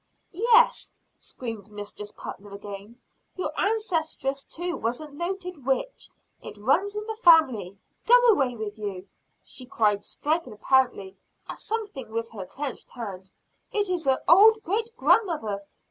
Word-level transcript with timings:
"Yes," 0.53 0.95
screamed 1.15 1.69
Mistress 1.69 2.11
Putnam 2.17 2.53
again, 2.53 2.99
"your 3.35 3.51
ancestress 3.55 4.43
too 4.43 4.75
was 4.75 4.99
a 4.99 5.11
noted 5.11 5.63
witch. 5.63 6.09
It 6.41 6.57
runs 6.57 6.95
in 6.95 7.05
the 7.05 7.13
family. 7.13 7.77
Go 8.07 8.19
away 8.29 8.55
with 8.55 8.79
you!" 8.79 9.07
she 9.43 9.67
cried 9.67 10.03
striking 10.03 10.53
apparently 10.53 11.17
at 11.47 11.59
something 11.59 12.09
with 12.09 12.31
her 12.31 12.47
clenched 12.47 12.89
hand. 12.89 13.29
"It 13.71 13.91
is 13.91 14.05
her 14.05 14.23
old 14.27 14.63
great 14.63 14.89
grandmother! 14.97 15.61